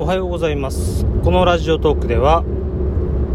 [0.00, 1.04] おはようございます。
[1.24, 2.44] このラジオトークでは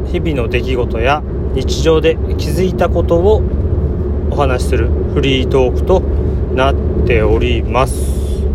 [0.10, 1.22] 日々の出来事や
[1.54, 3.42] 日常で気づいたことを
[4.32, 8.46] お話しするフリートークとなっております。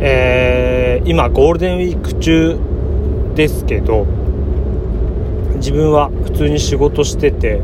[0.00, 2.58] えー、今ゴールデンウィーク中
[3.34, 4.06] ですけど
[5.56, 7.60] 自分は普通に仕事してて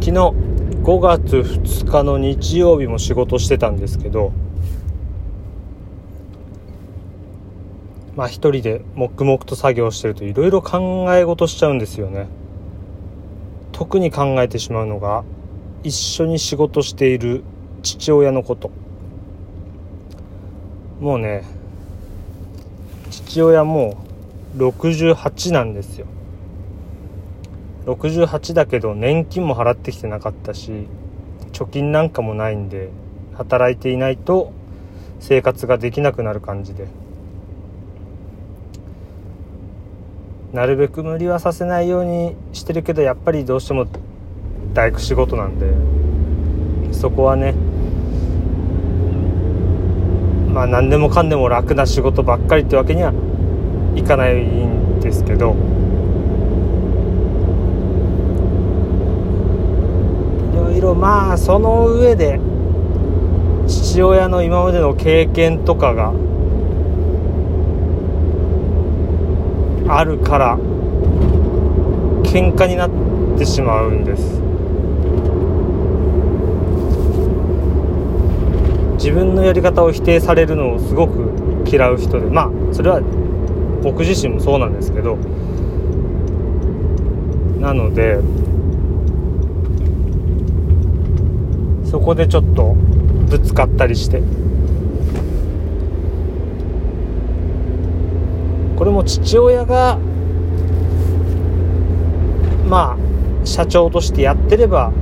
[0.00, 0.45] 昨日
[0.86, 4.30] 5月2日の日曜日も仕事してたんですけど
[8.14, 12.28] まあ一人で黙々と作業してるといろいろ考え事しちゃうんですよね。
[13.72, 15.24] 特に考えてしまうのが
[15.82, 17.42] 一緒に仕事している
[17.82, 18.70] 父親のこと。
[21.00, 21.42] もうね
[23.10, 23.96] 父親も
[24.56, 26.06] 68なんですよ。
[27.86, 30.88] 68だけど年金も払ってきてなかったし
[31.52, 32.90] 貯金なんかもないんで
[33.34, 34.52] 働いていないと
[35.20, 36.88] 生活ができなくなる感じで。
[40.52, 43.86] なるべく無理はさせないようにしてるけどやっぱりどうしても
[44.72, 45.66] 大工仕事なんで
[46.94, 47.52] そこはね
[50.48, 53.12] まあ何でもかんでも楽な仕事ばっかりってわけには
[53.96, 55.54] いかないんですけど
[60.75, 62.40] いろまあその上で
[63.66, 66.12] 父親の今までの経験とかが
[69.88, 70.58] あるから
[72.22, 72.90] 喧嘩になっ
[73.38, 74.40] てしまうんです。
[78.96, 81.30] 自分のやり方を否定されるのをすごく
[81.70, 83.00] 嫌う人でまあそれは
[83.82, 85.16] 僕自身もそうなんですけど
[87.60, 88.18] なので
[91.90, 92.74] そこでちょっと
[93.28, 94.22] ぶつかったりして。
[98.76, 99.98] これも父親が
[102.68, 104.92] まあ社長としてやってれば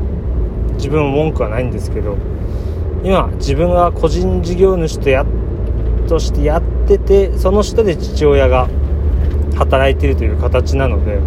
[0.77, 2.17] 自分も文句はないんですけど
[3.03, 5.27] 今自分が個人事業主とや
[6.09, 8.69] としてやっててその下で父親が
[9.57, 11.19] 働いてるという形なので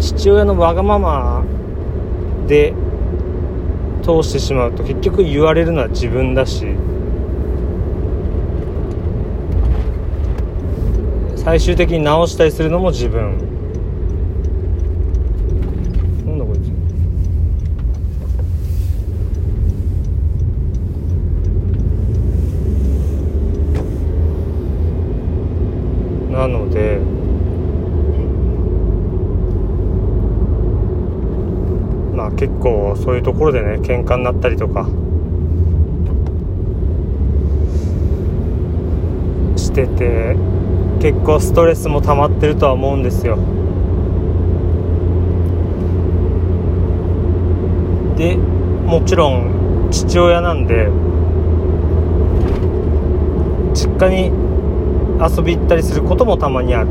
[0.00, 1.44] 父親のわがまま
[2.46, 2.74] で
[4.06, 6.64] 通してしまうと結局言われるのは自分だし。
[11.34, 13.36] 最終的に直したりするのも自分。
[16.24, 16.70] なんだこいつ。
[26.32, 27.00] なので
[32.14, 34.86] まあ結構そういうところでね喧嘩になったりとか。
[39.56, 40.36] してて
[41.00, 43.36] 結構ストレスも溜まってるとは思うんですよ。
[48.16, 50.88] でもちろん父親なんで
[53.74, 54.32] 実家に
[55.20, 56.88] 遊び行ったりすることもたまにある。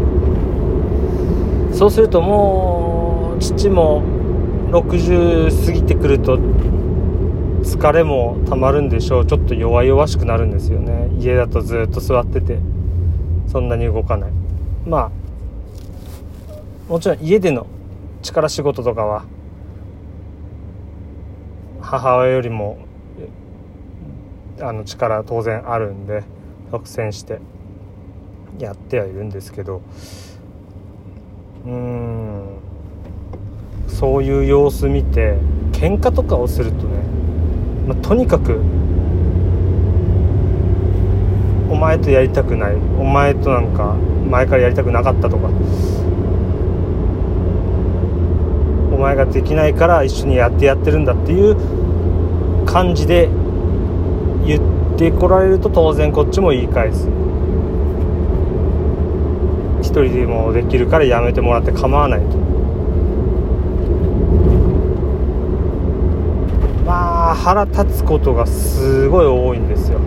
[1.71, 4.03] そうするともう父も
[4.75, 9.25] 60過ぎてくると疲れもたまるんでしょう。
[9.25, 11.09] ちょっと弱々しくなるんですよね。
[11.17, 12.59] 家だとずっと座ってて。
[13.47, 14.31] そんなに動かない。
[14.85, 15.09] ま
[16.89, 17.67] あもちろん家での
[18.21, 19.23] 力仕事とかは
[21.79, 22.77] 母親よりも
[24.59, 26.23] あの力当然あるんで
[26.71, 27.39] 独占して
[28.59, 29.81] やってはいるんですけど。
[31.65, 32.74] うーん。
[33.87, 35.37] そういう様子見て
[35.71, 37.03] 喧嘩とかをするとね、
[37.87, 38.59] まあ、とにかく
[41.69, 43.95] お前とやりたくないお前となんか
[44.29, 45.47] 前からやりたくなかったとか
[48.93, 51.55] お前ができないから一緒にやってやってるんだっていう
[52.65, 53.29] 感じで
[54.45, 57.09] 言ってこられると当然こっちも言い返す。
[59.85, 62.37] 一人でもできるからやめてもらって構わないと
[66.85, 69.99] まあ腹立つことがすごい多いんですよ。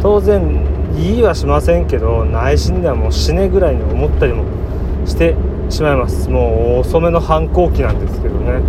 [0.00, 0.64] 当然
[0.96, 4.44] 言いはしませんけど内心ではもう死ねぐらいに思ったりも
[5.06, 5.34] して
[5.70, 6.28] しまいます。
[6.30, 8.60] もう遅めの反抗期なんですけどね。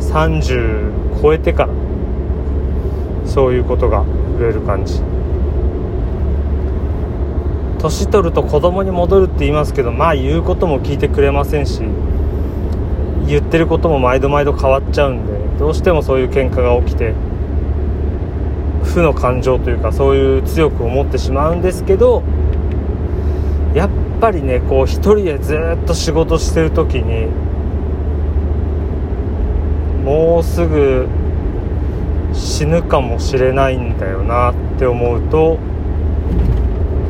[0.00, 1.68] 30超えてから
[3.24, 4.04] そういうことが
[4.38, 5.00] 増える感じ。
[7.78, 11.82] 年取ると子供に戻るって言いますけどまあ言うことも聞いてくれませんし
[13.32, 17.14] 言ってることも毎度毎度変わっちゃうんでどうしてもそういう喧嘩が起きて
[18.84, 22.22] 負の感情というかそういう強く思ってしまうんですけど
[23.74, 23.90] やっ
[24.20, 27.28] ぱりねこう一人でずっと仕事してる時に
[30.04, 31.08] もうすぐ
[32.34, 35.58] 死ぬかもしれないんだよなって思うと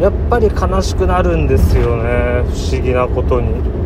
[0.01, 3.82] やっぱり悲しくなるんですよね不思議なことに。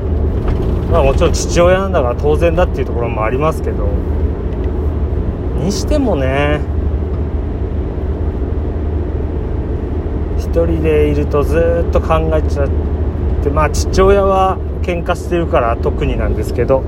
[0.97, 3.87] まあもちろん父親なんだから当然だっていうところもありますけど。
[5.63, 6.61] にしてもね
[10.39, 12.69] 一人でいるとずっと考えちゃっ
[13.43, 16.83] てまあ父親は喧嘩してるから特になんですけど。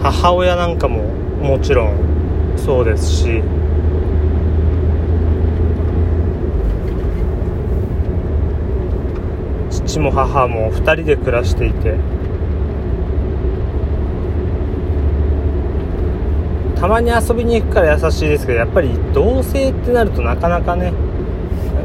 [0.00, 1.02] 母親なんかも
[1.42, 1.94] もちろん
[2.56, 3.42] そうですし。
[9.94, 11.94] 父も母も2人で暮らしていて
[16.74, 20.92] たまに遊びに行くから優しいですけどやっぱり同棲ってなるとなかなかね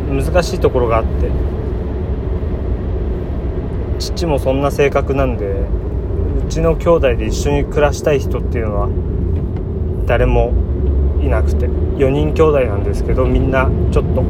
[0.09, 1.29] 難しいところがあって
[3.99, 8.89] 父もそんな性格なんでうちの兄弟で一緒に暮らしたい人っていうのは
[10.07, 10.51] 誰も
[11.21, 14.23] いなくて4人兄弟なんですけどみんなちょっと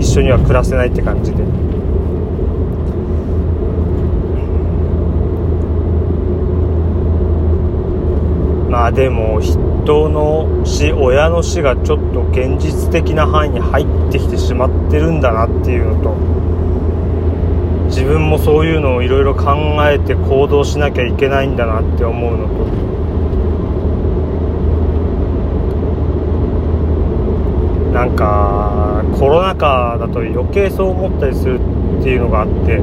[0.00, 1.71] 一緒には暮らせないって感じで。
[8.82, 16.16] まあでも人の死親の死がちょっと現実的な範囲に入ってきてしまってるんだなっていうのと
[17.86, 19.54] 自分もそういうのをいろいろ考
[19.88, 22.54] えて行動しなきゃいけないんだなって思うのと
[27.92, 31.60] なんかコロナ禍だと余計そう思ったりする
[32.00, 32.78] っていうのがあって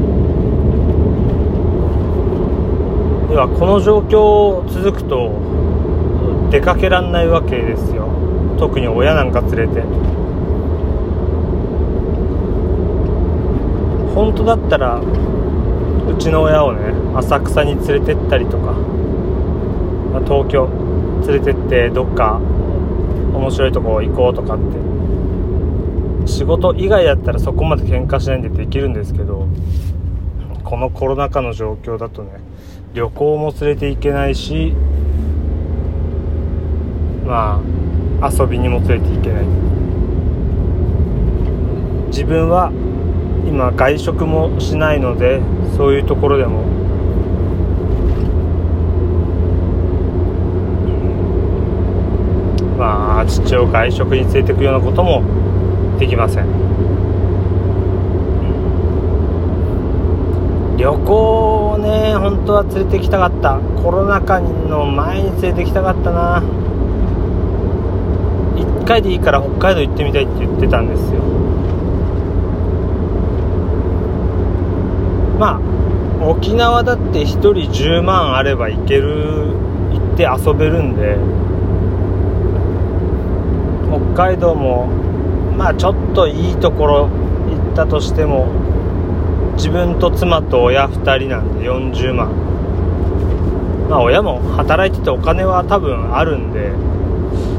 [3.28, 5.49] ではこの状況続くと
[6.50, 8.08] 出かけらんないわけですよ。
[8.58, 9.82] 特に親なんか連れて。
[14.14, 18.74] 本当だったらうちの親をね浅草に連れてったりとか
[20.26, 20.68] 東京
[21.26, 22.42] 連れてってどっか
[23.34, 29.48] 面白いとこ行こうとかって仕事以外だったらそこまで喧嘩しないんでできるんですけど
[30.64, 32.32] このコロナ禍の状況だとね
[32.94, 34.74] 旅行も連れて行けないし
[37.30, 37.62] ま
[38.22, 39.46] あ遊びにも連れて行けない。
[42.08, 42.72] 自分は
[43.48, 45.40] 今外食もしないので
[45.78, 46.64] そういうところでも
[52.80, 55.22] まあ父を外食に連れていくようなことも
[56.00, 56.46] できません。
[60.78, 63.60] 旅行をね本当は連れてきたかった。
[63.84, 66.42] コロナ禍の前に連れてきたかったな。
[68.90, 71.22] 回でいいから北海道行ってみたいって言ってたんですよ。
[75.38, 79.54] まあ沖縄だって1人10万あれば行ける
[79.92, 81.18] 行って遊べるんで
[84.16, 84.88] 北海道も
[85.56, 87.10] まあちょっといいところ
[87.48, 88.48] 行ったとしても
[89.56, 92.28] 自分と妻と親2人なんで40万。
[93.88, 96.72] まあ親も働いててお金は多分あるんで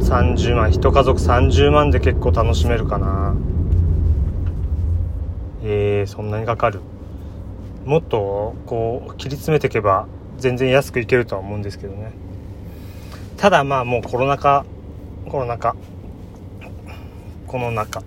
[0.00, 3.34] 30万1家族30万で結構楽しめるかな。
[5.62, 6.80] えー、そんなにかかる？
[7.84, 10.06] もっとこう切り詰めていけば
[10.38, 12.12] 全然安くいけるとは思うんですけどね。
[13.36, 14.64] ただまあもうコロナ禍
[15.28, 15.76] コロナ禍。
[17.46, 18.02] この中。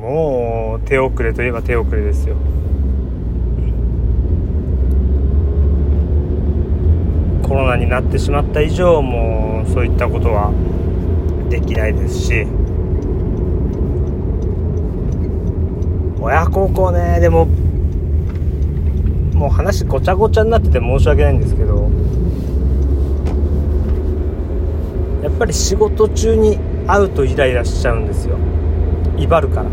[0.00, 2.36] もう手遅れといえば手遅れですよ。
[7.54, 10.50] コロナになってしまった以上もうそういったことは
[11.48, 12.46] できないですし。
[16.20, 17.20] 親孝行ね。
[17.20, 17.46] でも
[19.34, 21.88] もう話ごちゃごちゃになってて申し訳ないんですけど。
[25.22, 26.58] やっぱり仕事中に
[26.88, 28.36] 会うとイライラしちゃうんですよ。
[29.16, 29.66] 威張るから。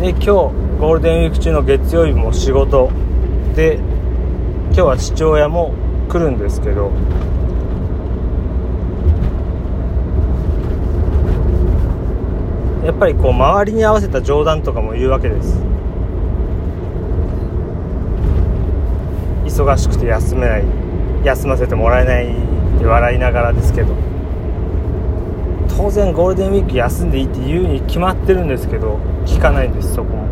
[0.00, 2.92] で今日ゴールデンウィーク中の月曜日も仕事
[3.56, 3.80] で
[4.66, 5.74] 今日は父親も
[6.08, 6.92] 来るんですけど
[12.86, 15.60] やっぱりこう周りに合わせた冗談とかも言うわけです。
[19.46, 20.64] 忙しくて休めない
[21.24, 23.96] 休ませてもらえないって笑いながらですけど。
[25.76, 30.28] 当然ゴールデンウィーク休んでいいって言うに決まってるんですけど聞かないんですそこも。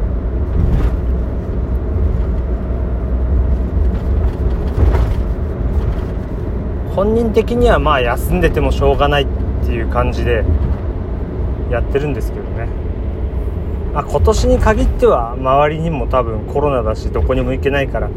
[6.96, 9.26] 本人的にはまあ休んでてもしょうがないっ
[9.66, 10.44] ていう感じで
[11.70, 12.68] やってるんですけどね、
[13.92, 18.08] まあ、今年に限っては周りにも多分コロナだしどこにも行けないから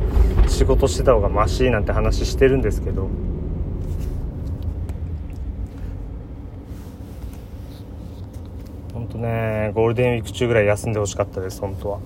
[0.47, 3.09] 仕事してた方がマシなんて話してるんですけど。
[8.93, 11.99] 本当ねゴールデンウィーク中ぐらい休んでほしかったです本当は。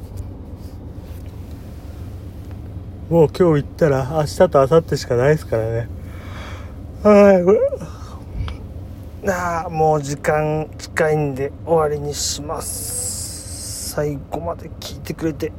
[3.10, 5.90] もう今日行ったら明日と明後日しかないですからね。
[7.04, 7.44] はい。
[7.44, 7.60] これ
[9.32, 13.90] ああもう時間近いんで終わりにします。
[13.94, 15.52] 最後まで聞いてくれて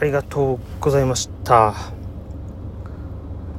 [0.00, 1.74] ありがとうございました。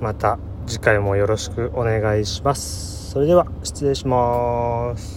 [0.02, 3.12] また次回もよろしくお願いします。
[3.12, 5.15] それでは失礼します。